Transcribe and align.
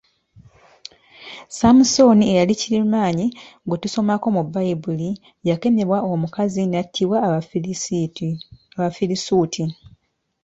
Samusoni 1.57 2.23
eyali 2.31 2.53
kirimaanyi 2.61 3.27
gwe 3.67 3.77
tusomako 3.81 4.27
mu 4.35 4.41
Baibuli 4.53 5.09
yakemebwa 5.47 5.97
omukazi 6.11 6.61
nattibwa 6.71 7.17
abafirisuuti. 8.77 9.63